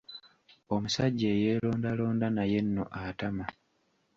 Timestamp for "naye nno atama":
2.35-3.45